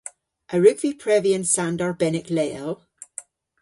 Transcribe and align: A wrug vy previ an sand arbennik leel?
A 0.53 0.55
wrug 0.57 0.77
vy 0.83 0.91
previ 1.03 1.31
an 1.37 1.45
sand 1.53 1.79
arbennik 1.85 2.27
leel? 2.35 2.71